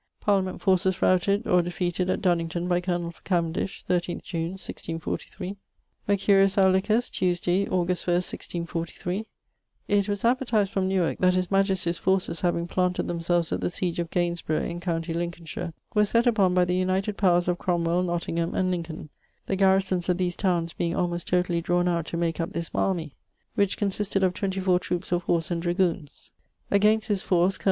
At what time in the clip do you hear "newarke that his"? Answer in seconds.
10.89-11.51